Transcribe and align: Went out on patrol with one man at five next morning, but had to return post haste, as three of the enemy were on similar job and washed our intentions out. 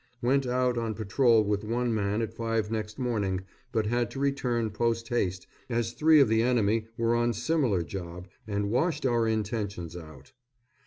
Went 0.23 0.47
out 0.47 0.79
on 0.79 0.95
patrol 0.95 1.43
with 1.43 1.63
one 1.63 1.93
man 1.93 2.23
at 2.23 2.33
five 2.33 2.71
next 2.71 2.97
morning, 2.97 3.41
but 3.71 3.85
had 3.85 4.09
to 4.09 4.19
return 4.19 4.71
post 4.71 5.09
haste, 5.09 5.45
as 5.69 5.93
three 5.93 6.19
of 6.19 6.27
the 6.27 6.41
enemy 6.41 6.87
were 6.97 7.13
on 7.13 7.33
similar 7.33 7.83
job 7.83 8.27
and 8.47 8.71
washed 8.71 9.05
our 9.05 9.27
intentions 9.27 9.95
out. 9.95 10.31